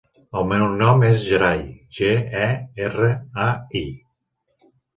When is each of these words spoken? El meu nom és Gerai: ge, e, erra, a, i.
El 0.39 0.45
meu 0.51 0.63
nom 0.79 1.05
és 1.09 1.25
Gerai: 1.31 1.61
ge, 1.99 2.09
e, 2.47 2.49
erra, 2.89 3.13
a, 3.47 3.53
i. 3.85 3.87